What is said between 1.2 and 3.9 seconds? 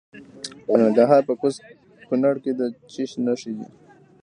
په کوز کونړ کې د څه شي نښې دي؟